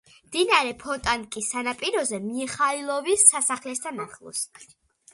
მდინარე 0.27 0.71
ფონტანკის 0.83 1.51
სანაპიროზე, 1.57 2.21
მიხაილოვის 2.33 3.29
სასახლესთან 3.31 4.07
ახლოს. 4.11 4.47